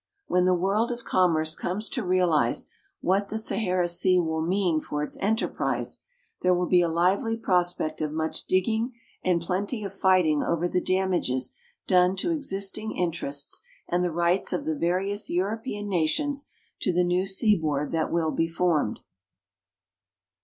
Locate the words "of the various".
14.51-15.29